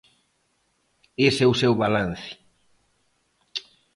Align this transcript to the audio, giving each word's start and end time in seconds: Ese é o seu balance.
Ese 1.27 1.41
é 1.45 1.49
o 1.53 1.59
seu 1.61 1.73
balance. 1.83 2.31